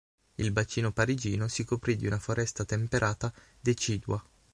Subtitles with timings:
[0.37, 4.19] Il bacino parigino si coprì di una foresta temperata decidua.